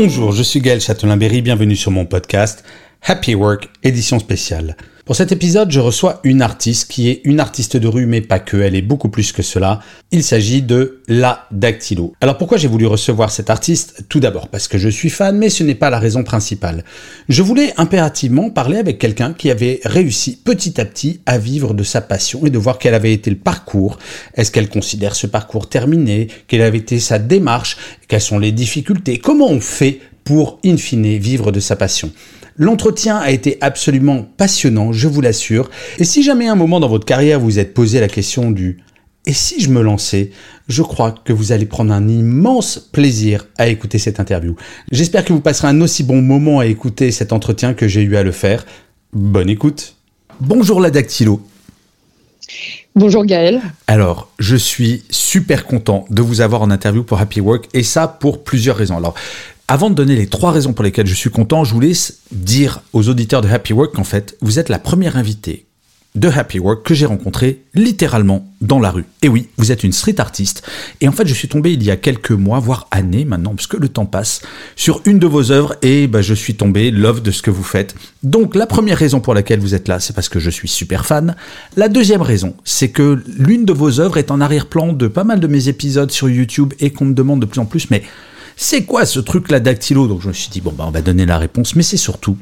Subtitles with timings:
[0.00, 2.62] Bonjour, je suis Gaël Châtelain-Berry, bienvenue sur mon podcast
[3.02, 4.76] Happy Work, édition spéciale.
[5.08, 8.40] Pour cet épisode, je reçois une artiste qui est une artiste de rue, mais pas
[8.40, 9.80] que, elle est beaucoup plus que cela.
[10.10, 12.12] Il s'agit de La Dactylo.
[12.20, 14.04] Alors pourquoi j'ai voulu recevoir cette artiste?
[14.10, 16.84] Tout d'abord parce que je suis fan, mais ce n'est pas la raison principale.
[17.30, 21.84] Je voulais impérativement parler avec quelqu'un qui avait réussi petit à petit à vivre de
[21.84, 23.98] sa passion et de voir quel avait été le parcours.
[24.34, 26.28] Est-ce qu'elle considère ce parcours terminé?
[26.48, 27.78] Quelle avait été sa démarche?
[28.08, 29.16] Quelles sont les difficultés?
[29.16, 32.12] Comment on fait pour, in fine, vivre de sa passion?
[32.58, 35.70] L'entretien a été absolument passionnant, je vous l'assure.
[35.98, 38.78] Et si jamais un moment dans votre carrière vous êtes posé la question du
[39.26, 40.30] et si je me lançais,
[40.68, 44.56] je crois que vous allez prendre un immense plaisir à écouter cette interview.
[44.90, 48.16] J'espère que vous passerez un aussi bon moment à écouter cet entretien que j'ai eu
[48.16, 48.64] à le faire.
[49.12, 49.96] Bonne écoute.
[50.40, 51.42] Bonjour la dactylo.
[52.94, 53.60] Bonjour Gaël.
[53.86, 58.08] Alors, je suis super content de vous avoir en interview pour Happy Work et ça
[58.08, 58.96] pour plusieurs raisons.
[58.96, 59.14] Alors,
[59.68, 61.92] avant de donner les trois raisons pour lesquelles je suis content, je voulais
[62.32, 65.66] dire aux auditeurs de Happy Work qu'en fait, vous êtes la première invitée
[66.14, 69.04] de Happy Work que j'ai rencontrée littéralement dans la rue.
[69.20, 70.66] Et oui, vous êtes une street artiste.
[71.02, 73.66] Et en fait, je suis tombé il y a quelques mois, voire années maintenant, parce
[73.66, 74.40] que le temps passe,
[74.74, 77.62] sur une de vos œuvres et bah, je suis tombé love de ce que vous
[77.62, 77.94] faites.
[78.22, 81.04] Donc, la première raison pour laquelle vous êtes là, c'est parce que je suis super
[81.04, 81.36] fan.
[81.76, 85.40] La deuxième raison, c'est que l'une de vos œuvres est en arrière-plan de pas mal
[85.40, 88.02] de mes épisodes sur YouTube et qu'on me demande de plus en plus, mais
[88.60, 90.08] c'est quoi ce truc là dactylo?
[90.08, 92.36] Donc je me suis dit bon bah on va donner la réponse, mais c'est surtout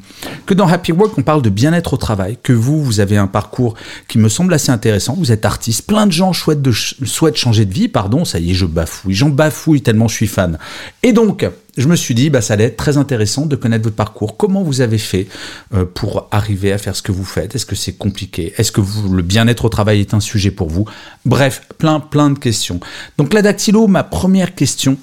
[0.47, 3.27] que dans Happy Work on parle de bien-être au travail, que vous vous avez un
[3.27, 3.75] parcours
[4.09, 7.75] qui me semble assez intéressant, vous êtes artiste, plein de gens souhaitent, de changer de
[7.75, 10.59] vie, pardon, ça y est je bafouille, j'en bafouille tellement je suis fan.
[11.03, 13.97] Et donc je me suis dit, bah, ça allait être très intéressant de connaître votre
[13.97, 14.39] parcours.
[14.39, 15.27] Comment vous avez fait
[15.75, 17.55] euh, pour arriver à faire ce que vous faites?
[17.55, 18.55] Est-ce que c'est compliqué?
[18.57, 18.81] Est-ce que
[19.13, 20.87] le bien-être au travail est un sujet pour vous?
[21.27, 22.81] Bref, plein, plein de questions.
[23.19, 24.97] Donc la dactylo, ma première question,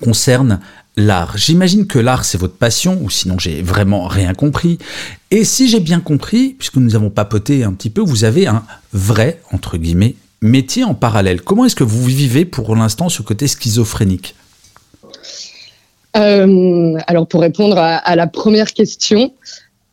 [0.00, 0.60] concerne
[0.96, 1.36] l'art.
[1.36, 4.78] J'imagine que l'art, c'est votre passion, ou sinon j'ai vraiment rien compris.
[5.30, 8.64] Et si j'ai bien compris, puisque nous avons papoté un petit peu, vous avez un
[8.92, 11.40] vrai, entre guillemets, métier en parallèle.
[11.42, 14.34] Comment est-ce que vous vivez pour l'instant ce côté schizophrénique?
[16.16, 19.32] Euh, Alors pour répondre à, la première question,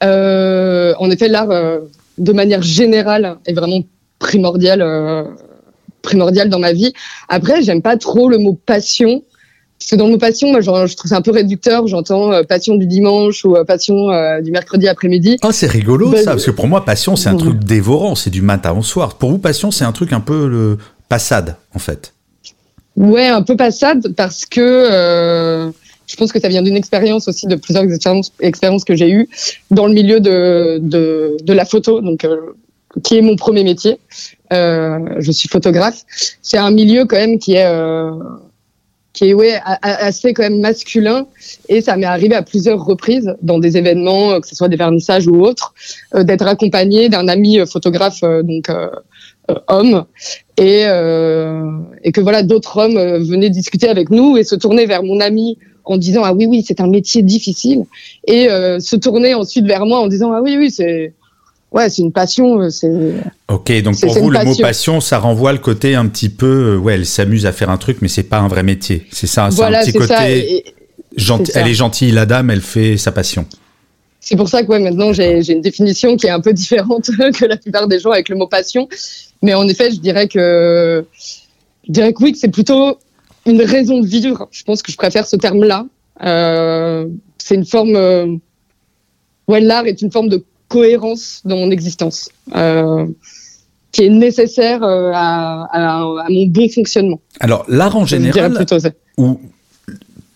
[0.04, 1.80] euh, en effet, l'art, euh,
[2.18, 3.82] de manière générale, est vraiment
[4.20, 4.86] primordial,
[6.04, 6.94] primordial dans ma vie.
[7.28, 9.24] Après, j'aime pas trop le mot passion
[9.82, 11.88] parce que dans le mot passion, moi, genre, je trouve ça un peu réducteur.
[11.88, 15.38] J'entends euh, passion du dimanche ou euh, passion euh, du mercredi après-midi.
[15.44, 18.44] Oh, c'est rigolo ça, parce que pour moi, passion, c'est un truc dévorant, c'est du
[18.44, 19.16] matin au soir.
[19.16, 20.78] Pour vous, passion, c'est un truc un peu le
[21.10, 22.14] passade, en fait.
[22.96, 25.72] Ouais, un peu passade, parce que
[26.06, 29.30] je pense que ça vient d'une expérience aussi, de plusieurs expériences, expériences que j'ai eues
[29.72, 32.28] dans le milieu de, de, de la photo, donc
[33.04, 33.98] qui est mon premier métier.
[34.52, 36.04] je suis photographe.
[36.44, 37.66] C'est un milieu quand même qui est
[39.14, 41.28] qui est ouais, assez quand même masculin.
[41.70, 45.28] Et ça m'est arrivé à plusieurs reprises dans des événements, que ce soit des vernissages
[45.28, 45.74] ou autres,
[46.16, 48.70] euh, d'être accompagné d'un ami euh, photographe, euh, donc
[49.68, 50.06] homme,
[50.58, 55.20] et, et que voilà, d'autres hommes venaient discuter avec nous et se tourner vers mon
[55.20, 57.84] ami en disant ah oui oui c'est un métier difficile
[58.28, 61.14] et se tourner ensuite vers moi en disant ah oui oui c'est
[61.72, 62.62] ouais, c'est une passion.
[62.62, 62.92] Euh, c'est.
[63.48, 66.78] Ok, donc pour vous, le mot passion, ça renvoie le côté un petit peu, euh,
[66.78, 69.08] ouais, elle s'amuse à faire un truc, mais c'est pas un vrai métier.
[69.12, 70.64] C'est ça, c'est un petit côté.
[71.56, 73.46] elle est gentille, la dame, elle fait sa passion.
[74.24, 77.06] C'est pour ça que ouais, maintenant j'ai une définition qui est un peu différente
[77.40, 78.88] que la plupart des gens avec le mot passion.
[79.42, 81.04] Mais en effet, je dirais que
[81.88, 83.00] je dirais que oui, que c'est plutôt
[83.48, 84.48] une raison de vivre.
[84.52, 85.88] Je pense que je préfère ce terme-là.
[86.24, 87.08] Euh,
[87.40, 88.40] c'est une forme.
[89.48, 93.06] ouais, l'art est une forme de cohérence dans mon existence, euh,
[93.92, 97.20] qui est nécessaire euh, à, mon bon fonctionnement.
[97.42, 98.66] Alors, l'art en général,
[99.18, 99.40] ou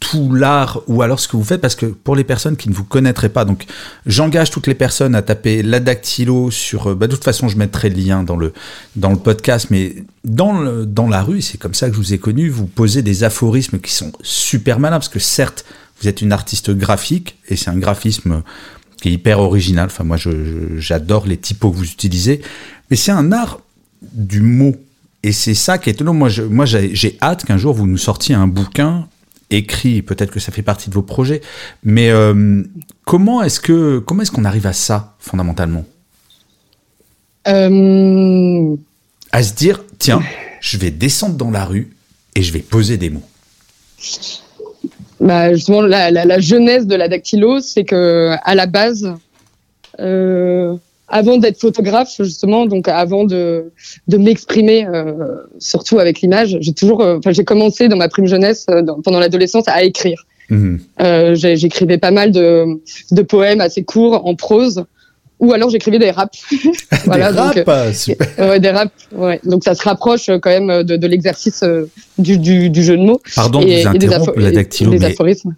[0.02, 2.74] tout l'art, ou alors ce que vous faites, parce que pour les personnes qui ne
[2.74, 3.66] vous connaîtraient pas, donc
[4.06, 6.92] j'engage toutes les personnes à taper la dactylo sur.
[6.92, 8.52] Euh, bah, de toute façon, je mettrai le lien dans le,
[8.98, 9.96] dans le podcast, mais
[10.26, 13.04] dans, le, dans la rue, c'est comme ça que je vous ai connu, vous posez
[13.04, 15.64] des aphorismes qui sont super malins, parce que certes,
[16.02, 18.44] vous êtes une artiste graphique, et c'est un graphisme
[19.02, 19.88] qui est hyper original.
[19.88, 20.18] Enfin, moi,
[20.78, 22.42] j'adore les typos que vous utilisez.
[22.90, 23.60] Mais c'est un art
[24.02, 24.76] du mot.
[25.24, 26.14] Et c'est ça qui est étonnant.
[26.14, 29.08] Moi, j'ai hâte qu'un jour vous nous sortiez un bouquin
[29.50, 30.02] écrit.
[30.02, 31.42] Peut-être que ça fait partie de vos projets.
[31.84, 32.64] Mais euh,
[33.06, 35.86] comment est-ce que comment est-ce qu'on arrive à ça fondamentalement?
[37.48, 38.76] Euh,
[39.32, 40.22] À se dire, tiens,
[40.62, 41.92] je vais descendre dans la rue
[42.36, 43.28] et je vais poser des mots.
[45.26, 49.12] Bah, justement, la, la, la jeunesse de la dactylo, c'est que à la base,
[50.00, 50.76] euh,
[51.08, 53.72] avant d'être photographe, justement, donc avant de,
[54.08, 55.14] de m'exprimer, euh,
[55.60, 59.02] surtout avec l'image, j'ai toujours, euh, enfin, j'ai commencé dans ma prime jeunesse, euh, dans-
[59.02, 60.26] pendant l'adolescence, à écrire.
[60.50, 60.80] Mhm.
[61.02, 62.66] Euh, j'écrivais pas mal de,
[63.12, 64.86] de poèmes assez courts en prose,
[65.40, 66.40] ou alors j'écrivais des raps.
[67.06, 68.28] Voilà, des donc, raps, ah, super.
[68.40, 69.40] Euh, ouais, des raps, ouais.
[69.44, 72.84] Donc ça se rapproche euh, quand même euh, de, de l'exercice euh, du, du, du
[72.84, 73.22] jeu de mots.
[73.36, 75.16] Pardon et, vous interrompre, la et dactylo, des mais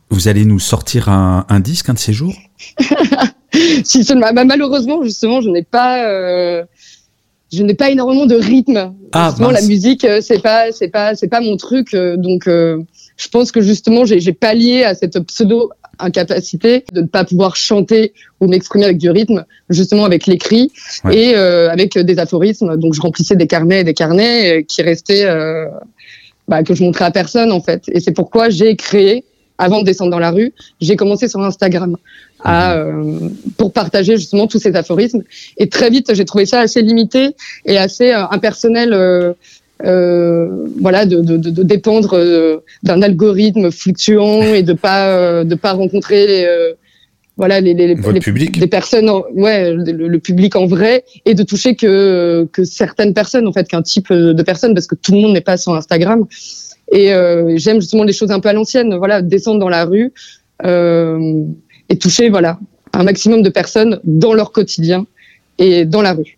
[0.09, 2.35] vous allez nous sortir un, un disque un de ces jours?
[3.83, 6.63] Si bah, malheureusement, justement, je n'ai pas, euh,
[7.51, 8.93] je n'ai pas énormément de rythme.
[9.13, 9.61] Ah, justement, mince.
[9.61, 11.93] la musique, euh, c'est pas, c'est pas, c'est pas mon truc.
[11.93, 12.77] euh, donc, euh,
[13.15, 17.55] je pense que justement, j'ai j'ai pallié à cette pseudo incapacité de ne pas pouvoir
[17.55, 20.71] chanter ou m'exprimer avec du rythme, justement avec l'écrit
[21.03, 21.17] Ouais.
[21.17, 22.77] et euh, avec des aphorismes.
[22.77, 25.65] Donc, je remplissais des carnets et des carnets euh, qui restaient, euh,
[26.47, 27.83] bah, que je montrais à personne en fait.
[27.91, 29.23] Et c'est pourquoi j'ai créé,
[29.57, 31.97] avant de descendre dans la rue, j'ai commencé sur Instagram
[32.43, 33.19] à, euh,
[33.57, 35.23] pour partager justement tous ces aphorismes.
[35.57, 37.35] Et très vite, j'ai trouvé ça assez limité
[37.65, 39.35] et assez euh, impersonnel.
[39.85, 45.55] Euh, voilà, de, de, de, dépendre euh, d'un algorithme fluctuant et de pas euh, de
[45.55, 46.73] pas rencontrer les,
[47.37, 48.57] voilà les, les, les- public.
[48.59, 53.13] des personnes, en- ouais, le, le public en vrai et de toucher que que certaines
[53.13, 55.73] personnes en fait, qu'un type de personnes parce que tout le monde n'est pas sur
[55.75, 56.25] Instagram.
[56.91, 60.13] Et euh, j'aime justement les choses un peu à l'ancienne, voilà, descendre dans la rue
[60.65, 61.43] euh,
[61.89, 62.57] et toucher voilà
[62.93, 65.05] un maximum de personnes dans leur quotidien
[65.59, 66.37] et dans la rue.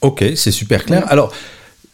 [0.00, 1.04] Ok, c'est super clair.
[1.08, 1.32] Alors,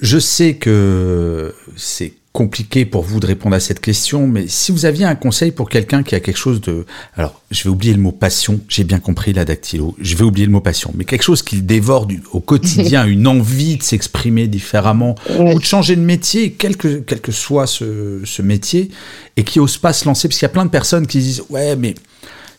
[0.01, 4.85] je sais que c'est compliqué pour vous de répondre à cette question, mais si vous
[4.85, 6.87] aviez un conseil pour quelqu'un qui a quelque chose de...
[7.17, 10.47] Alors, je vais oublier le mot passion, j'ai bien compris la dactylo, je vais oublier
[10.47, 14.47] le mot passion, mais quelque chose qu'il dévore du- au quotidien, une envie de s'exprimer
[14.47, 18.91] différemment, ou de changer de métier, quel que, quel que soit ce, ce métier,
[19.37, 21.43] et qui n'ose pas se lancer, parce qu'il y a plein de personnes qui disent,
[21.51, 21.95] ouais, mais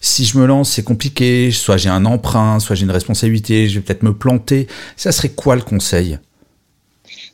[0.02, 3.76] si je me lance, c'est compliqué, soit j'ai un emprunt, soit j'ai une responsabilité, je
[3.76, 4.68] vais peut-être me planter.
[4.98, 6.18] Ça serait quoi le conseil?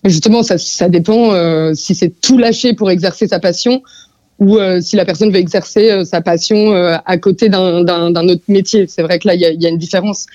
[0.09, 3.81] Justement, ça, ça dépend euh, si c'est tout lâcher pour exercer sa passion
[4.39, 8.43] ou euh, si la personne veut exercer euh, sa passion euh, à côté d'un autre
[8.47, 8.85] métier.
[8.87, 10.25] C'est vrai que là, il y a, y a une différence.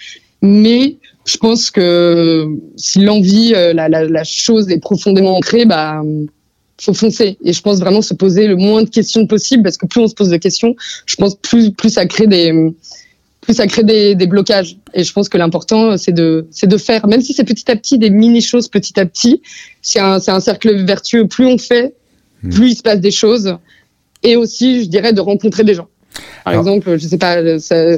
[0.43, 0.97] Mais
[1.27, 2.47] je pense que
[2.77, 6.03] si l'envie, euh, la, la, la chose est profondément ancrée, bah
[6.81, 7.37] faut foncer.
[7.45, 10.09] Et je pense vraiment se poser le moins de questions possible parce que plus on
[10.09, 10.75] se pose de questions,
[11.05, 12.73] je pense plus plus ça crée des
[13.41, 14.77] plus ça crée des, des blocages.
[14.95, 17.77] Et je pense que l'important, c'est de, c'est de faire, même si c'est petit à
[17.77, 19.41] petit, des mini-choses petit à petit.
[19.83, 21.27] C'est un, c'est un cercle vertueux.
[21.27, 21.95] Plus on fait,
[22.51, 23.57] plus il se passe des choses.
[24.23, 25.89] Et aussi, je dirais, de rencontrer des gens.
[26.45, 27.97] Par exemple, je sais pas, ça-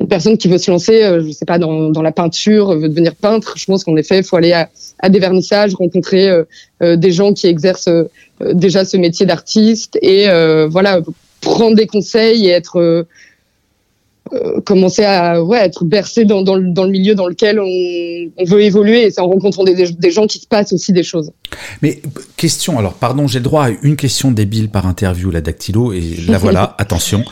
[0.00, 2.88] une personne qui veut se lancer, euh, je sais pas, dans, dans la peinture, veut
[2.88, 3.54] devenir peintre.
[3.56, 4.68] Je pense qu'en effet, il faut aller à,
[4.98, 6.42] à des vernissages, rencontrer euh,
[6.82, 8.08] euh, des gens qui exercent euh,
[8.40, 11.00] déjà ce métier d'artiste et euh, voilà,
[11.40, 13.06] prendre des conseils et être
[14.32, 18.42] euh, commencer à ouais, être bercé dans, dans, le, dans le milieu dans lequel on,
[18.42, 21.02] on veut évoluer et c'est en rencontrant des, des gens qui se passent aussi des
[21.02, 21.30] choses.
[21.82, 22.00] Mais
[22.36, 26.16] question, alors pardon, j'ai le droit à une question débile par interview, la dactylo, et
[26.26, 27.22] la voilà, attention.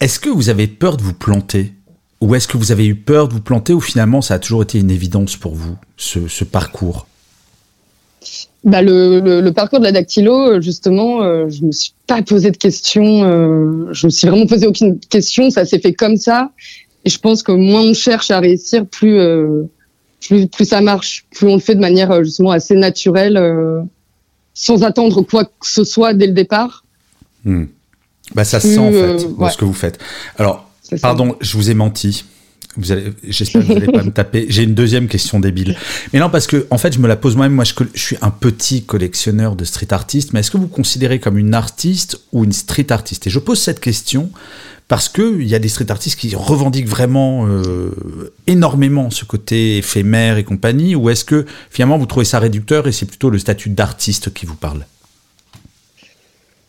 [0.00, 1.72] Est-ce que vous avez peur de vous planter?
[2.20, 4.62] Ou est-ce que vous avez eu peur de vous planter ou finalement ça a toujours
[4.62, 7.06] été une évidence pour vous, ce, ce parcours?
[8.64, 12.20] Bah, le, le, le parcours de la dactylo, euh, justement, euh, je me suis pas
[12.22, 13.22] posé de questions.
[13.22, 15.50] Euh, je me suis vraiment posé aucune question.
[15.50, 16.50] Ça s'est fait comme ça.
[17.04, 19.62] Et je pense que moins on cherche à réussir, plus euh,
[20.20, 21.26] plus, plus ça marche.
[21.30, 23.40] Plus on le fait de manière euh, justement assez naturelle,
[24.54, 26.84] sans attendre quoi que ce soit dès le départ.
[27.44, 27.66] Hmm.
[28.34, 29.50] Bah ça se sent en fait dans ouais.
[29.50, 30.00] ce que vous faites.
[30.38, 30.68] Alors,
[31.00, 32.24] pardon, je vous ai menti.
[32.76, 34.46] Vous allez, j'espère que vous n'allez pas me taper.
[34.48, 35.76] J'ai une deuxième question débile.
[36.12, 37.54] Mais non, parce que en fait, je me la pose moi-même.
[37.54, 40.32] Moi, je, je suis un petit collectionneur de street artistes.
[40.32, 43.26] Mais est-ce que vous considérez comme une artiste ou une street artiste?
[43.26, 44.30] Et je pose cette question
[44.88, 47.90] parce que il y a des street artistes qui revendiquent vraiment euh,
[48.46, 50.94] énormément ce côté éphémère et compagnie.
[50.94, 54.46] Ou est-ce que finalement vous trouvez ça réducteur et c'est plutôt le statut d'artiste qui
[54.46, 54.86] vous parle?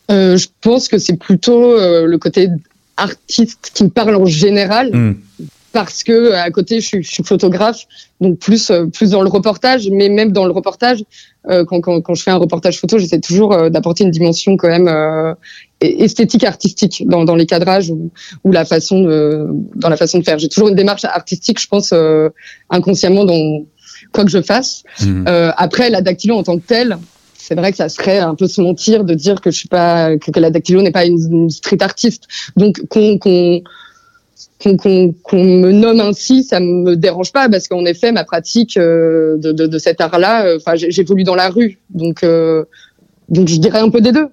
[0.09, 2.49] Euh, je pense que c'est plutôt euh, le côté
[2.95, 4.95] artiste qui me parle en général.
[4.95, 5.15] Hmm.
[5.73, 7.83] Parce que à côté je suis, je suis photographe,
[8.21, 11.03] donc plus euh, plus dans le reportage, mais même dans le reportage,
[11.49, 14.57] euh, quand, quand, quand je fais un reportage photo, j'essaie toujours euh, d'apporter une dimension
[14.57, 15.33] quand même euh,
[15.81, 18.11] esthétique, artistique dans, dans les cadrages ou,
[18.43, 20.39] ou la façon de, dans la façon de faire.
[20.39, 22.29] J'ai toujours une démarche artistique, je pense euh,
[22.69, 23.65] inconsciemment dans
[24.13, 24.83] quoi que je fasse.
[25.03, 26.97] Euh, après, la dactylo en tant que telle,
[27.35, 30.17] c'est vrai que ça serait un peu se mentir de dire que je suis pas
[30.17, 32.23] que, que la dactylo n'est pas une, une street artiste.
[32.55, 33.61] Donc qu'on qu'on
[34.63, 35.13] qu'on
[35.43, 39.67] me nomme ainsi, ça me dérange pas parce qu'en effet, ma pratique euh, de, de,
[39.67, 42.63] de cet art-là, euh, enfin, j'évolue dans la rue, donc euh,
[43.29, 44.27] donc je dirais un peu des deux.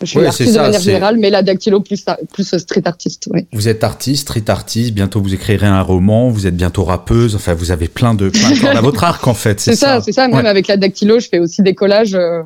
[0.00, 2.82] Je suis Ouais, artiste c'est de ça, manière générale, mais la dactylo plus plus street
[2.84, 3.28] artiste.
[3.52, 7.54] Vous êtes artiste, street artiste, bientôt vous écrirez un roman, vous êtes bientôt rappeuse, enfin
[7.54, 9.60] vous avez plein de, plein de à votre arc en fait.
[9.60, 10.26] C'est ça, c'est ça.
[10.26, 10.48] Même Ouais.
[10.48, 12.14] avec la dactylo, je fais aussi des collages.
[12.16, 12.42] euh,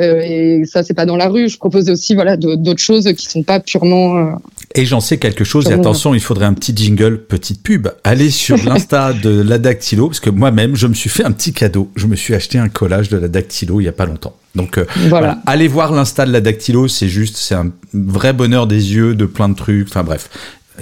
[0.00, 1.48] et ça, c'est pas dans la rue.
[1.48, 4.16] Je propose aussi, voilà, d'autres choses qui sont pas purement.
[4.16, 4.30] euh,
[4.74, 7.88] Et j'en sais quelque chose, et attention, il faudrait un petit jingle, petite pub.
[8.04, 11.52] Allez sur l'Insta de la Dactylo, parce que moi-même, je me suis fait un petit
[11.52, 11.90] cadeau.
[11.96, 14.34] Je me suis acheté un collage de la Dactylo il y a pas longtemps.
[14.56, 15.38] Donc euh, Voilà.
[15.46, 19.24] allez voir l'Insta de la Dactylo, c'est juste, c'est un vrai bonheur des yeux, de
[19.26, 20.28] plein de trucs, enfin bref.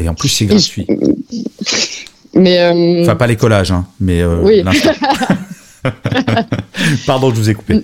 [0.00, 0.86] Et en plus, c'est gratuit.
[2.34, 4.62] Mais euh, Enfin, pas les collages, hein, mais euh, Oui.
[7.06, 7.82] Pardon, je vous ai coupé.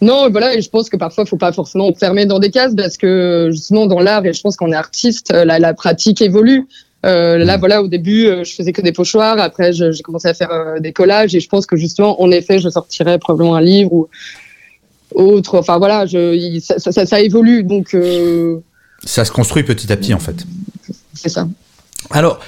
[0.00, 0.54] non, voilà.
[0.54, 3.86] Et je pense que parfois, faut pas forcément enfermer dans des cases parce que justement,
[3.86, 6.66] dans l'art, et je pense qu'on est artiste, euh, la, la pratique évolue.
[7.04, 7.60] Euh, là, Mm.
[7.60, 9.38] voilà, au début, euh, je faisais que des pochoirs.
[9.40, 12.58] Après, j'ai commencé à faire euh, des collages, et je pense que justement, en effet,
[12.60, 14.08] je sortirais probablement un livre ou
[15.14, 15.58] autre.
[15.58, 17.64] Enfin, voilà, je, il- ça, ça, ça, ça évolue.
[17.64, 17.96] Donc,
[19.04, 20.44] Ça se construit petit à petit, en fait.
[21.14, 21.48] c'est ça.
[22.10, 22.38] Alors,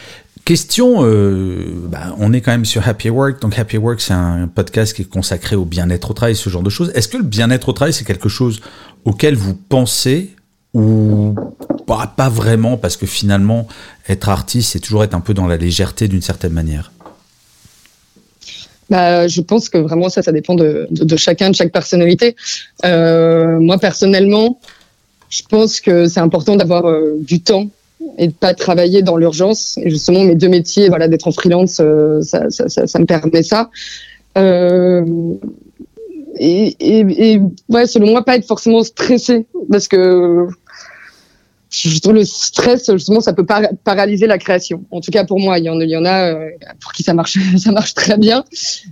[0.45, 4.49] question, euh, bah, on est quand même sur Happy Work, donc Happy Work c'est un
[4.49, 6.91] podcast qui est consacré au bien-être au travail, ce genre de choses.
[6.95, 8.61] Est-ce que le bien-être au travail c'est quelque chose
[9.05, 10.31] auquel vous pensez
[10.75, 11.35] ou
[11.87, 12.77] pas, vraiment?
[12.77, 13.67] Parce que finalement
[14.09, 16.93] être artiste c'est toujours être un peu dans la légèreté d'une certaine manière.
[18.91, 22.37] Bah, je pense que vraiment ça, ça dépend de chacun, de chaque personnalité.
[22.85, 24.61] Euh, moi personnellement,
[25.31, 27.69] je pense que c'est important d'avoir euh, du temps
[28.19, 29.79] et de pas travailler dans l'urgence.
[29.83, 33.05] Et justement, mes deux métiers, voilà, d'être en freelance, euh, ça, ça, ça, ça me
[33.07, 33.71] permet ça.
[34.39, 35.05] Euh,
[36.39, 40.47] et, et, et ouais, selon moi, pas être forcément stressé parce que
[41.71, 44.85] je trouve le stress justement ça peut par- paralyser la création.
[44.93, 46.49] En tout cas pour moi, il y en, il y en a euh,
[46.81, 48.45] pour qui ça marche ça marche très bien.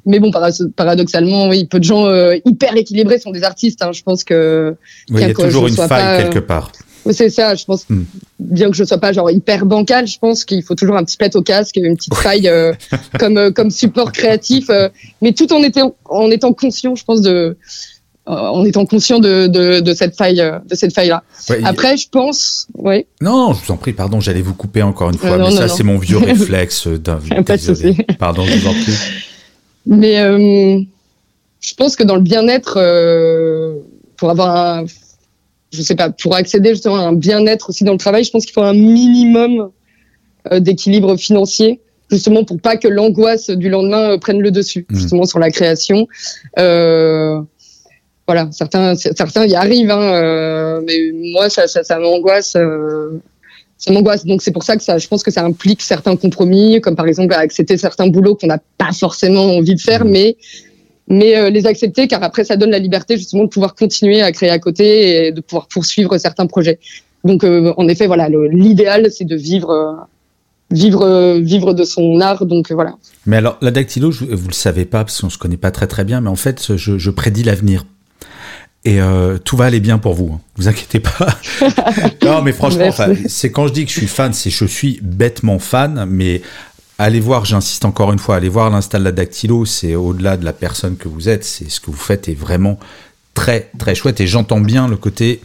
[0.07, 2.09] Mais bon para- paradoxalement, oui, peu de gens
[2.45, 3.83] hyper équilibrés sont des artistes.
[3.83, 3.91] hein.
[3.93, 4.75] Je pense que
[5.11, 6.73] Oui, il y a toujours une faille pas, quelque part.
[7.05, 7.55] Oui, c'est ça.
[7.55, 8.05] Je pense Hmm.
[8.39, 11.17] bien que je sois pas genre hyper bancal, je pense qu'il faut toujours un petit
[11.17, 12.73] pet au casque, une petite faille euh,
[13.19, 14.89] comme euh, comme support créatif, euh,
[15.21, 17.57] mais tout en étant en étant conscient, je pense de
[18.25, 20.37] en étant conscient de, de, de cette faille
[20.71, 21.25] de cette faille là.
[21.51, 23.07] Ouais, Après, je pense, ouais.
[23.21, 25.57] Non, je vous en prie, pardon, j'allais vous couper encore une fois, non, mais non,
[25.57, 27.17] ça c'est mon vieux réflexe d'un.
[27.45, 28.13] Pas de.
[28.19, 28.93] Pardon, je vous en prie.
[29.87, 30.81] Mais euh,
[31.61, 32.75] je pense que dans le bien-être,
[34.17, 34.85] pour avoir un,
[35.73, 38.45] je sais pas, pour accéder justement à un bien-être aussi dans le travail, je pense
[38.45, 39.71] qu'il faut un minimum
[40.53, 44.97] euh, d'équilibre financier, justement pour pas que l'angoisse du lendemain euh, prenne le dessus, Mhm.
[44.99, 46.07] justement sur la création.
[46.59, 47.41] Euh,
[48.27, 50.99] voilà, certains, certains y arrivent, hein, euh, mais
[51.33, 52.55] moi ça, ça, ça m'angoisse.
[52.57, 53.21] euh,
[53.79, 54.25] ça m'angoisse.
[54.25, 57.07] Donc c'est pour ça que ça, je pense que ça implique certains compromis, comme par
[57.09, 60.11] exemple accepter certains boulots qu'on n'a pas forcément envie de faire, Mhm.
[60.13, 60.37] mais
[61.13, 64.33] mais euh, les accepter car après ça donne la liberté justement de pouvoir continuer à
[64.33, 66.79] créer à côté et de pouvoir poursuivre certains projets.
[67.23, 69.93] Donc euh, en effet voilà, l'idéal c'est de vivre euh,
[70.73, 72.47] vivre vivre de son art.
[72.47, 72.95] Donc voilà.
[73.27, 75.87] Mais alors, la dactylo, je- vous le savez pas parce qu'on se connaît pas très
[75.87, 77.85] très bien, mais en fait, je, je prédis l'avenir.
[78.85, 80.41] Et euh, tout va aller bien pour vous, hein.
[80.57, 81.29] vous inquiétez pas.
[82.25, 82.91] non, mais franchement,
[83.29, 86.43] c'est quand je dis que je suis fan, c'est je suis bêtement fan, mais
[87.03, 90.45] allez voir, j'insiste encore une fois, allez voir l'insta de la dactylo, c'est au-delà de
[90.45, 92.79] la personne que vous êtes, c'est ce que vous faites est vraiment
[93.35, 94.21] très très chouette.
[94.21, 95.41] Et j'entends bien le côté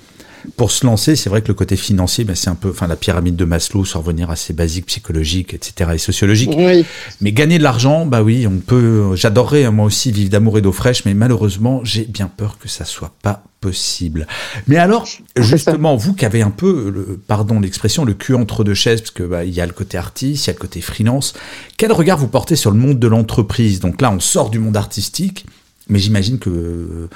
[0.55, 2.95] pour se lancer, c'est vrai que le côté financier, ben, c'est un peu, enfin, la
[2.95, 6.53] pyramide de Maslow, sans revenir à ses basiques psychologiques, etc., et sociologiques.
[6.55, 6.85] Oui.
[7.21, 9.15] Mais gagner de l'argent, bah oui, on peut.
[9.15, 12.69] J'adorerais hein, moi aussi vivre d'amour et d'eau fraîche, mais malheureusement, j'ai bien peur que
[12.69, 14.27] ça soit pas possible.
[14.67, 15.05] Mais alors,
[15.35, 19.11] justement, vous qui avez un peu, le, pardon l'expression, le cul entre deux chaises, parce
[19.11, 21.33] que bah, il y a le côté artiste, il y a le côté freelance.
[21.77, 23.79] Quel regard vous portez sur le monde de l'entreprise?
[23.79, 25.45] Donc là, on sort du monde artistique,
[25.89, 27.09] mais j'imagine que, euh,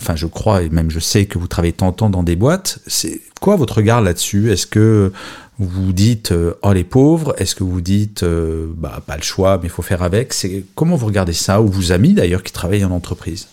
[0.00, 2.78] enfin, je crois et même je sais que vous travaillez tant temps dans des boîtes.
[2.86, 4.50] C'est quoi votre regard là-dessus?
[4.50, 5.12] Est-ce que
[5.58, 7.34] vous vous dites euh, oh les pauvres?
[7.36, 10.32] Est-ce que vous dites euh, bah pas le choix mais il faut faire avec?
[10.32, 11.60] C'est comment vous regardez ça?
[11.60, 13.46] Ou vos amis d'ailleurs qui travaillent en entreprise?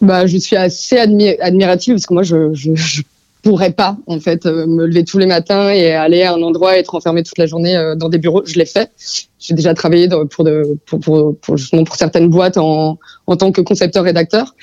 [0.00, 3.02] Bah, je suis assez admi- admirative parce que moi, je, je, je,
[3.42, 6.76] pourrais pas en fait euh, me lever tous les matins et aller à un endroit
[6.76, 8.42] et être enfermé toute la journée euh, dans des bureaux.
[8.44, 8.90] Je l'ai fait.
[9.38, 13.52] J'ai déjà travaillé pour, de, pour, pour, pour, justement pour certaines boîtes en, en tant
[13.52, 14.54] que concepteur rédacteur.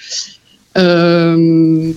[0.77, 1.91] Euh,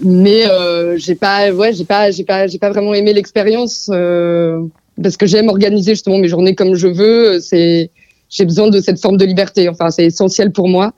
[0.00, 4.60] mais euh, j'ai pas ouais j'ai pas j'ai pas j'ai pas vraiment aimé l'expérience euh,
[5.00, 7.38] parce que j'aime organiser justement mes journées comme je veux.
[7.38, 7.90] C'est
[8.28, 9.68] j'ai besoin de cette forme de liberté.
[9.68, 10.94] Enfin, c'est essentiel pour moi.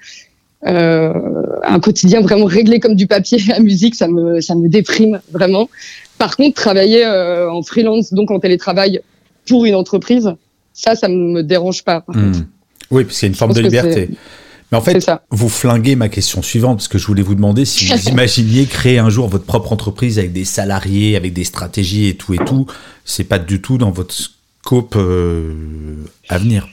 [0.66, 1.12] Euh,
[1.66, 5.68] un quotidien vraiment réglé comme du papier à musique, ça me, ça me déprime vraiment.
[6.18, 9.00] Par contre, travailler euh, en freelance, donc en télétravail
[9.48, 10.32] pour une entreprise,
[10.72, 12.04] ça, ça me dérange pas.
[12.08, 12.32] Mmh.
[12.90, 14.10] Oui, parce qu'il y a une forme de liberté.
[14.72, 17.86] Mais en fait, vous flinguez ma question suivante, parce que je voulais vous demander si
[17.86, 22.16] vous imaginiez créer un jour votre propre entreprise avec des salariés, avec des stratégies et
[22.16, 22.66] tout et tout.
[23.04, 25.54] C'est pas du tout dans votre scope euh,
[26.28, 26.68] à venir.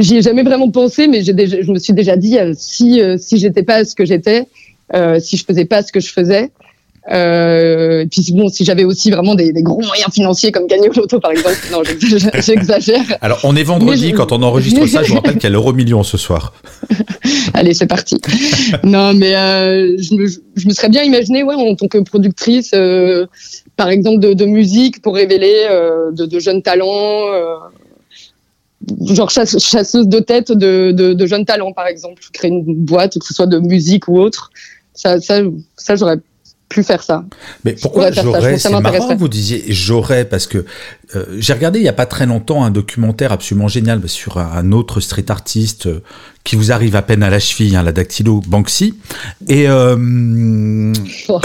[0.00, 3.16] J'y ai jamais vraiment pensé, mais déjà, je me suis déjà dit euh, si euh,
[3.18, 4.46] si j'étais pas ce que j'étais,
[4.94, 6.50] euh, si je faisais pas ce que je faisais,
[7.10, 10.88] euh, et puis bon, si j'avais aussi vraiment des, des, gros moyens financiers comme gagner
[10.88, 11.82] au loto par exemple, non,
[12.40, 13.02] j'exagère.
[13.20, 15.74] Alors on est vendredi quand on enregistre ça, je vous rappelle qu'il y a l'euro
[15.74, 16.54] million ce soir.
[17.54, 18.20] Allez, c'est parti.
[18.84, 22.70] non, mais euh, je, me, je me serais bien imaginé, ouais, en tant que productrice,
[22.74, 23.26] euh,
[23.76, 27.26] par exemple de, de, musique pour révéler euh, de, de, jeunes talents
[29.14, 32.22] genre chasseuse de tête de, de, de, jeunes talents, par exemple.
[32.32, 34.50] Créer une boîte, que ce soit de musique ou autre.
[34.94, 35.40] Ça, ça,
[35.76, 36.18] ça j'aurais
[36.82, 37.24] faire ça.
[37.64, 40.64] Mais pourquoi j'aurais C'est marrant que vous disiez j'aurais parce que
[41.14, 44.50] euh, j'ai regardé il y a pas très longtemps un documentaire absolument génial sur un,
[44.52, 46.02] un autre street artiste euh,
[46.42, 48.94] qui vous arrive à peine à la cheville, hein, la dactylo Banksy.
[49.48, 50.92] Et euh...
[51.28, 51.40] oh,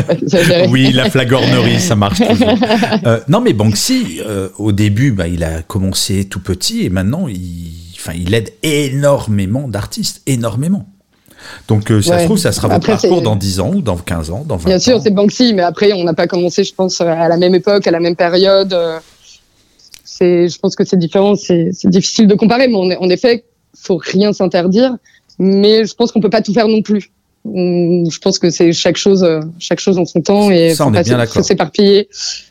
[0.70, 2.58] oui, la flagornerie, ça marche toujours.
[3.28, 4.20] Non, mais Banksy,
[4.56, 9.68] au début, bah, il a commencé tout petit et maintenant, il, enfin, il aide énormément
[9.68, 10.88] d'artistes, énormément.
[11.68, 12.20] Donc, euh, ça ouais.
[12.20, 14.68] se trouve, ça sera votre parcours dans 10 ans ou dans 15 ans, dans 20
[14.68, 17.54] Bien sûr, c'est Banksy, mais après, on n'a pas commencé, je pense, à la même
[17.54, 18.76] époque, à la même période.
[20.04, 23.44] C'est, je pense que c'est différent, c'est difficile de comparer, mais on est, en effet,
[23.76, 24.96] faut rien s'interdire,
[25.38, 27.10] mais je pense qu'on peut pas tout faire non plus.
[27.44, 29.26] Je pense que c'est chaque chose,
[29.58, 32.08] chaque chose en son temps et ça, on est bien s'éparpiller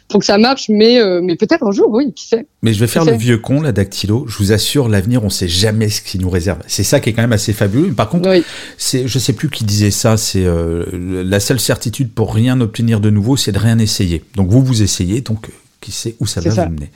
[0.07, 2.45] pour que ça marche, mais euh, mais peut-être un jour, oui, qui sait.
[2.61, 4.25] Mais je vais faire le vieux con, la dactylo.
[4.27, 6.59] Je vous assure, l'avenir, on sait jamais ce qui nous réserve.
[6.67, 7.91] C'est ça qui est quand même assez fabuleux.
[7.91, 8.43] Par contre, Oui.
[8.77, 10.15] c'est, je sais plus qui disait ça.
[10.17, 10.85] C'est euh,
[11.25, 14.23] la seule certitude pour rien obtenir de nouveau, c'est de rien essayer.
[14.35, 16.65] Donc vous vous essayez, donc euh, qui sait où ça va ça.
[16.65, 16.89] vous mener.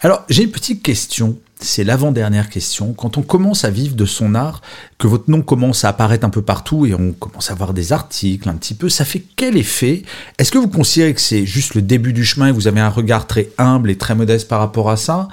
[0.00, 1.38] Alors j'ai une petite question.
[1.60, 2.92] C'est l'avant-dernière question.
[2.92, 4.62] Quand on commence à vivre de son art,
[4.96, 7.92] que votre nom commence à apparaître un peu partout et on commence à voir des
[7.92, 10.02] articles un petit peu, ça fait quel effet?
[10.38, 12.88] Est-ce que vous considérez que c'est juste le début du chemin et vous avez un
[12.88, 15.28] regard très humble et très modeste par rapport à ça?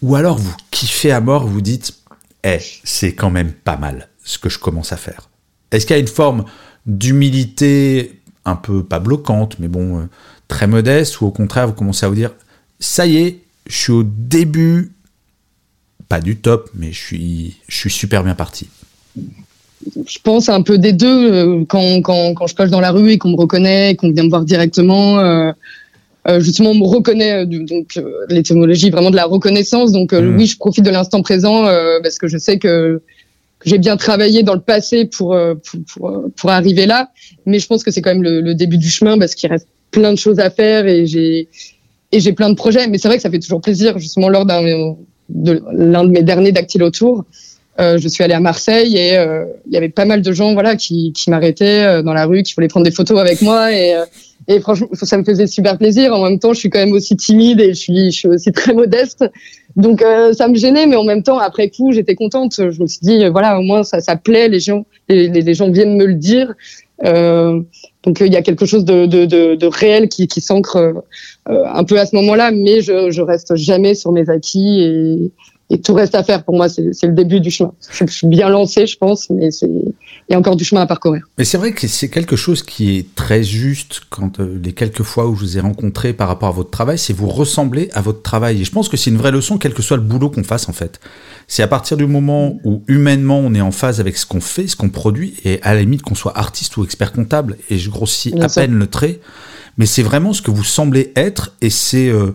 [0.00, 1.94] Ou alors vous kiffez à mort, vous dites,
[2.42, 5.28] eh, c'est quand même pas mal ce que je commence à faire
[5.72, 6.44] Est-ce qu'il y a une forme
[6.86, 10.02] d'humilité un peu pas bloquante, mais bon, euh,
[10.48, 12.32] très modeste, ou au contraire, vous commencez à vous dire,
[12.78, 14.92] ça y est, je suis au début,
[16.10, 18.66] pas du top, mais je suis, je suis super bien parti.
[20.06, 21.32] Je pense un peu des deux.
[21.32, 24.24] euh, Quand, quand, quand je passe dans la rue et qu'on me reconnaît, qu'on vient
[24.24, 25.52] me voir directement, euh,
[26.28, 27.46] euh, justement, on me reconnaît.
[27.46, 29.92] donc, l'étymologie vraiment de la reconnaissance.
[29.92, 30.36] Donc, Mhm.
[30.36, 33.00] oui, je profite de l'instant présent euh, parce que je sais que,
[33.64, 37.10] j'ai bien travaillé dans le passé pour, pour, pour, pour arriver là.
[37.46, 39.68] Mais je pense que c'est quand même le, le début du chemin parce qu'il reste
[39.90, 41.48] plein de choses à faire et j'ai
[42.12, 42.88] et j'ai plein de projets.
[42.88, 43.98] Mais c'est vrai que ça fait toujours plaisir.
[43.98, 44.62] Justement, lors d'un
[45.30, 47.24] de l'un de mes derniers dactylo tours,
[47.78, 50.52] euh, je suis allée à Marseille et euh, il y avait pas mal de gens
[50.52, 53.72] voilà qui, qui m'arrêtaient euh, dans la rue, qui voulaient prendre des photos avec moi
[53.72, 53.94] et,
[54.48, 56.12] et franchement ça me faisait super plaisir.
[56.12, 58.52] En même temps, je suis quand même aussi timide et je suis, je suis aussi
[58.52, 59.24] très modeste,
[59.76, 62.54] donc ça me gênait, mais en même temps après coup j'étais contente.
[62.58, 65.70] Je me suis dit voilà au moins ça, ça plaît, les gens les, les gens
[65.70, 66.52] viennent me le dire.
[68.06, 70.76] Euh, donc euh, il y a quelque chose de, de, de, réel qui, qui s'ancre
[70.76, 75.32] euh, un peu à ce moment-là, mais je, je reste jamais sur mes acquis et,
[75.70, 76.68] et tout reste à faire pour moi.
[76.68, 77.72] C'est le début du chemin.
[77.90, 79.92] Je, je suis bien lancée, je pense, mais il
[80.28, 81.22] y a encore du chemin à parcourir.
[81.38, 85.02] Mais c'est vrai que c'est quelque chose qui est très juste quand euh, les quelques
[85.02, 88.00] fois où je vous ai rencontré par rapport à votre travail, c'est vous ressemblez à
[88.00, 88.60] votre travail.
[88.60, 90.68] Et je pense que c'est une vraie leçon, quel que soit le boulot qu'on fasse
[90.68, 91.00] en fait.
[91.46, 94.66] C'est à partir du moment où humainement on est en phase avec ce qu'on fait,
[94.66, 97.90] ce qu'on produit, et à la limite qu'on soit artiste ou expert comptable, et je
[97.90, 98.62] grossis Bien à sûr.
[98.62, 99.20] peine le trait,
[99.76, 102.34] mais c'est vraiment ce que vous semblez être, et c'est, euh,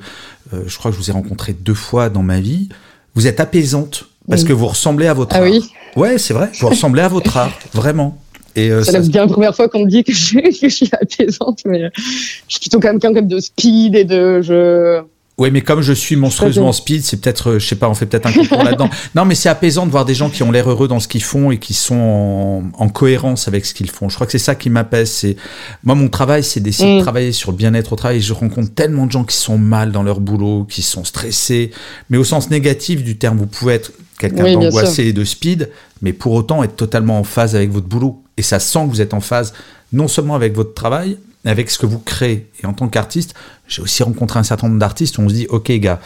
[0.53, 2.69] euh, je crois que je vous ai rencontré deux fois dans ma vie,
[3.15, 5.43] vous êtes apaisante, parce que vous ressemblez à votre Ah art.
[5.45, 5.63] oui
[5.95, 8.17] Ouais, c'est vrai, vous ressemblez à votre art, vraiment.
[8.57, 10.73] Et euh, C'est ça- la bien première fois qu'on me dit que je, que je
[10.75, 12.01] suis apaisante, mais euh, je
[12.47, 15.01] suis plutôt quand même quelqu'un de speed et de je
[15.37, 18.05] Oui, mais comme je suis monstrueusement speed, c'est peut-être, euh, je sais pas, on fait
[18.05, 18.89] peut-être un concours là-dedans.
[19.15, 21.23] Non, mais c'est apaisant de voir des gens qui ont l'air heureux dans ce qu'ils
[21.23, 24.07] font et qui sont en, cohérence avec ce qu'ils font.
[24.07, 25.11] Je crois que c'est ça qui m'apaise.
[25.11, 25.35] C'est
[25.83, 27.03] moi, mon travail, c'est d'essayer de mm.
[27.03, 28.21] travailler sur le bien-être au travail.
[28.21, 31.71] je rencontre tellement de gens qui sont mal dans leur boulot, qui sont stressés,
[32.09, 33.37] mais au sens négatif du terme.
[33.37, 35.69] Vous pouvez être quelqu'un d'angoissé et de speed,
[36.01, 38.23] mais pour autant être totalement en phase avec votre boulot.
[38.37, 39.53] Et ça sent que vous êtes en phase
[39.91, 41.17] non seulement avec votre travail,
[41.49, 42.49] avec ce que vous créez.
[42.61, 43.35] Et en tant qu'artiste,
[43.67, 45.99] j'ai aussi rencontré un certain nombre d'artistes où on se dit, ok gars,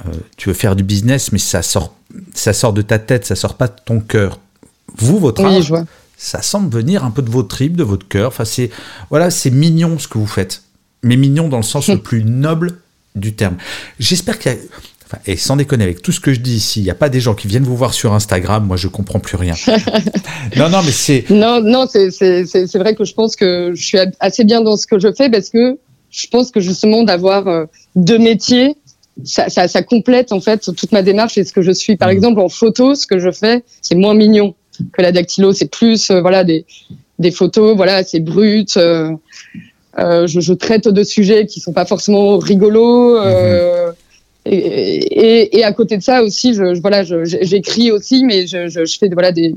[0.00, 1.94] euh, tu veux faire du business, mais ça sort,
[2.34, 4.38] ça sort de ta tête, ça sort pas de ton cœur.
[4.96, 5.84] Vous, votre art,
[6.16, 8.28] ça semble venir un peu de vos tripes, de votre cœur.
[8.28, 8.70] Enfin, c'est
[9.08, 10.62] voilà, c'est mignon ce que vous faites,
[11.02, 12.78] mais mignon dans le sens le plus noble
[13.14, 13.56] du terme.
[13.98, 14.58] J'espère qu'il y a
[15.26, 17.20] et sans déconner, avec tout ce que je dis ici, il n'y a pas des
[17.20, 19.54] gens qui viennent vous voir sur Instagram, moi je comprends plus rien.
[20.56, 21.24] non, non, mais c'est.
[21.30, 24.98] Non, non, c'est vrai que je pense que je suis assez bien dans ce que
[24.98, 25.78] je fais parce que
[26.10, 27.64] je pense que justement d'avoir euh,
[27.96, 28.76] deux métiers,
[29.24, 31.96] ça, ça, ça, complète en fait toute ma démarche et ce que je suis.
[31.96, 32.12] Par mmh.
[32.12, 34.54] exemple, en photo, ce que je fais, c'est moins mignon
[34.92, 35.52] que la dactylo.
[35.52, 36.64] C'est plus, euh, voilà, des,
[37.18, 38.76] des photos, voilà, c'est brut.
[38.76, 39.12] Euh,
[39.98, 43.16] euh, je, je, traite de sujets qui sont pas forcément rigolos.
[43.16, 43.79] Euh, mmh.
[44.46, 49.08] Et, et, à côté de ça aussi, je, voilà, j'écris aussi, mais je, je, fais
[49.10, 49.54] voilà des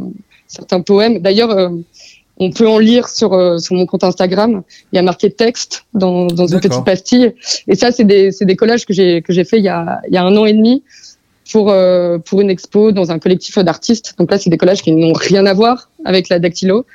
[0.48, 1.20] certains poèmes.
[1.20, 1.70] D'ailleurs, euh,
[2.38, 4.64] on peut en lire sur euh, sur mon compte Instagram.
[4.92, 7.34] Il y a marqué texte dans, dans une petite pastille.
[7.68, 10.02] Et ça, c'est des c'est des collages que j'ai que j'ai fait il y a
[10.08, 10.84] il y a un an et demi
[11.52, 14.16] pour euh, pour une expo dans un collectif d'artistes.
[14.18, 16.86] Donc là, c'est des collages qui n'ont rien à voir avec la dactylo.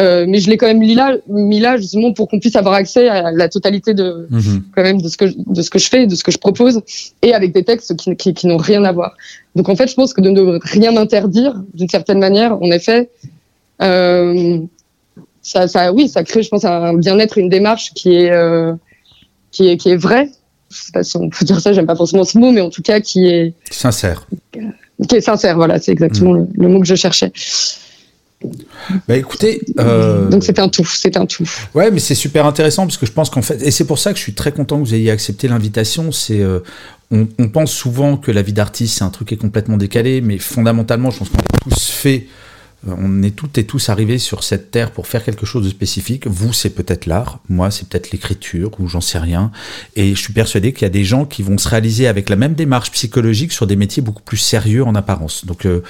[0.00, 2.74] Euh, mais je l'ai quand même mis là, mis là justement pour qu'on puisse avoir
[2.74, 4.62] accès à la totalité de mhm.
[4.74, 6.82] quand même de ce que de ce que je fais, de ce que je propose,
[7.22, 9.16] et avec des textes qui, qui, qui n'ont rien à voir.
[9.56, 13.10] Donc en fait, je pense que de ne rien interdire d'une certaine manière, en effet,
[13.82, 14.60] euh,
[15.42, 18.74] ça, ça, oui, ça crée, je pense, un bien-être, une démarche qui est euh,
[19.50, 20.30] qui est qui est vraie.
[20.70, 22.70] Je sais pas si on peut dire ça, j'aime pas forcément ce mot, mais en
[22.70, 24.28] tout cas qui est sincère.
[25.08, 26.48] Qui est sincère, voilà, c'est exactement mhm.
[26.54, 27.32] le, le, mot que je cherchais.
[29.08, 30.28] Bah écoutez, euh...
[30.28, 31.48] donc c'est un tout, c'est un tout.
[31.74, 34.12] Ouais, mais c'est super intéressant parce que je pense qu'en fait, et c'est pour ça
[34.12, 36.12] que je suis très content que vous ayez accepté l'invitation.
[36.12, 36.60] C'est, euh,
[37.10, 40.20] on, on, pense souvent que la vie d'artiste c'est un truc qui est complètement décalé,
[40.20, 42.26] mais fondamentalement, je pense qu'on est tous faits
[42.86, 46.28] on est toutes et tous arrivés sur cette terre pour faire quelque chose de spécifique.
[46.28, 49.50] Vous, c'est peut-être l'art, moi, c'est peut-être l'écriture, ou j'en sais rien.
[49.96, 52.36] Et je suis persuadé qu'il y a des gens qui vont se réaliser avec la
[52.36, 55.44] même démarche psychologique sur des métiers beaucoup plus sérieux en apparence.
[55.44, 55.82] Donc, euh,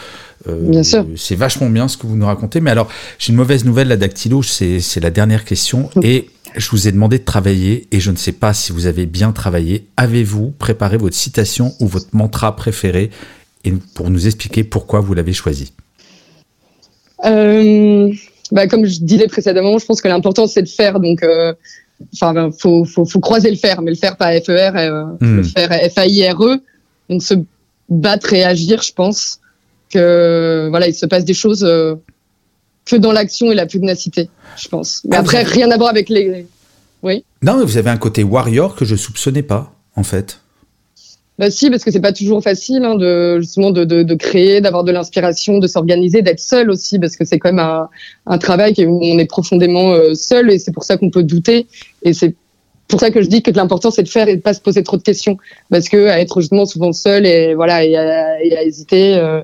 [0.49, 0.83] euh
[1.17, 2.63] c'est vachement bien ce que vous nous racontez.
[2.63, 5.91] Mais alors, j'ai une mauvaise nouvelle, la dactylo, c'est la dernière question.
[6.03, 9.05] Et je vous ai demandé de travailler, et je ne sais pas si vous avez
[9.05, 9.89] bien travaillé.
[9.99, 13.11] Avez-vous préparé votre citation ou votre mantra préféré
[13.65, 15.73] et pour nous expliquer pourquoi vous l'avez choisi?
[17.23, 21.01] Bah, comme je disais précédemment, je pense que l'important c'est de faire.
[21.01, 21.53] Donc, euh,
[22.15, 25.37] enfin, faut, faut, faut, croiser le fer, mais le faire pas F-E-R, euh, hmm.
[25.37, 26.61] le faire F-A-I-R-E.
[27.11, 27.35] Donc, se
[27.89, 29.41] battre et agir, je pense
[29.91, 31.95] que voilà, il se passe des choses euh,
[32.85, 35.03] que dans l'action et la pugnacité, je pense.
[35.09, 36.47] Mais ah, après, rien à voir avec les.
[37.03, 37.25] Oui.
[37.43, 40.41] Non, mais vous avez un côté warrior que je soupçonnais pas, en fait.
[41.39, 44.61] Bah si, parce que c'est pas toujours facile hein, de justement de, de, de créer,
[44.61, 47.89] d'avoir de l'inspiration, de s'organiser, d'être seul aussi, parce que c'est quand même un,
[48.27, 51.69] un, travail où on est profondément euh, seul et c'est pour ça qu'on peut douter.
[52.03, 52.35] Et c'est
[52.89, 54.83] pour ça que je dis que l'important c'est de faire et de pas se poser
[54.83, 55.37] trop de questions,
[55.71, 59.41] parce que à être justement souvent seul et voilà et à, et à hésiter, euh,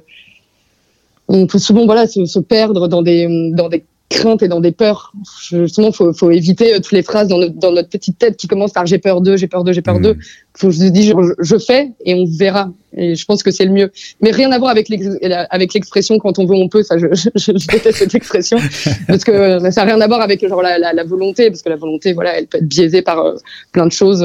[1.29, 4.73] on peut souvent voilà se, se, perdre dans des dans des crainte et dans des
[4.73, 5.13] peurs.
[5.51, 8.47] Justement, faut, faut éviter euh, toutes les phrases dans notre, dans notre petite tête qui
[8.47, 10.15] commencent par j'ai peur d'eux, j'ai peur d'eux, j'ai peur d'eux.
[10.15, 10.21] Mmh.
[10.57, 12.71] Faut je dis je, je, fais et on verra.
[12.97, 13.91] Et je pense que c'est le mieux.
[14.21, 16.85] Mais rien à voir avec l'expression quand on veut on peut.
[16.85, 18.59] Ça, je, je, je déteste cette expression
[19.09, 21.63] parce que euh, ça n'a rien à voir avec genre la, la, la, volonté parce
[21.63, 23.35] que la volonté, voilà, elle peut être biaisée par euh,
[23.73, 24.25] plein de choses.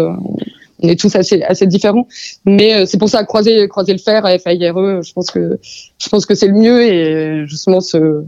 [0.82, 2.08] On est tous assez assez différents,
[2.46, 5.02] mais c'est pour ça croiser croiser le fer, F I R E.
[5.04, 5.60] Je pense que
[5.98, 8.24] je pense que c'est le mieux et justement ce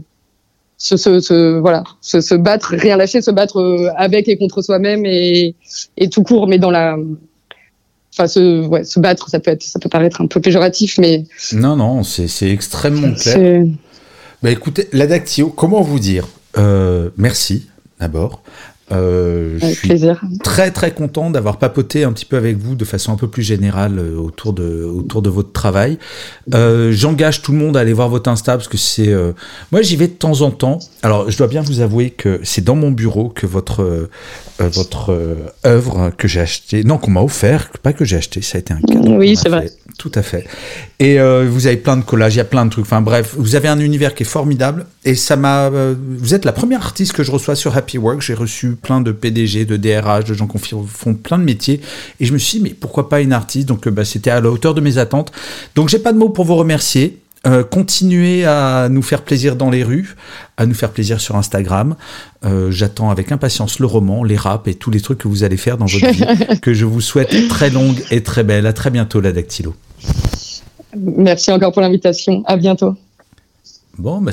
[0.82, 4.62] se, se, se, voilà, se, se, battre, rien lâcher, se battre euh, avec et contre
[4.62, 5.54] soi-même et,
[5.96, 6.96] et tout court, mais dans la,
[8.12, 11.24] enfin se, ouais, se battre, ça peut être, ça peut paraître un peu péjoratif, mais
[11.52, 13.64] non, non, c'est extrêmement clair.
[14.42, 16.26] Bah écoutez, la Dactio, comment vous dire?
[16.58, 17.68] Euh, Merci
[18.00, 18.42] d'abord.
[18.92, 23.12] Euh, je suis très très content d'avoir papoté un petit peu avec vous de façon
[23.12, 25.98] un peu plus générale euh, autour de autour de votre travail.
[26.54, 29.32] Euh, J'engage tout le monde à aller voir votre Insta parce que c'est euh,
[29.70, 30.78] moi j'y vais de temps en temps.
[31.02, 34.08] Alors je dois bien vous avouer que c'est dans mon bureau que votre
[34.58, 35.16] votre
[35.66, 38.72] œuvre que j'ai acheté, non qu'on m'a offert, pas que j'ai acheté, ça a été
[38.72, 39.16] un cadeau.
[39.16, 39.70] Oui c'est vrai.
[39.98, 40.46] Tout à fait.
[40.98, 42.84] Et vous avez plein de collages, il y a plein de trucs.
[42.84, 45.70] Enfin bref, vous avez un univers qui est formidable et ça m'a.
[45.70, 48.20] vous êtes la première artiste que je reçois sur Happy Work.
[48.20, 51.80] J'ai reçu plein de PDG, de DRH, de gens qui font plein de métiers.
[52.20, 53.68] Et je me suis dit, mais pourquoi pas une artiste?
[53.68, 55.32] Donc, bah, c'était à la hauteur de mes attentes.
[55.74, 57.18] Donc, j'ai pas de mots pour vous remercier.
[57.44, 60.14] Euh, continuez à nous faire plaisir dans les rues,
[60.56, 61.96] à nous faire plaisir sur Instagram.
[62.44, 65.56] Euh, j'attends avec impatience le roman, les raps et tous les trucs que vous allez
[65.56, 68.66] faire dans votre vie, que je vous souhaite très longue et très belle.
[68.66, 69.74] À très bientôt, la Dactylo.
[70.96, 72.44] Merci encore pour l'invitation.
[72.46, 72.94] À bientôt.
[73.98, 74.32] Bon, bah